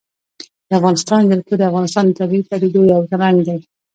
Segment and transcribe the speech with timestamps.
[0.67, 3.59] د افغانستان جلکو د افغانستان د طبیعي پدیدو یو رنګ دی.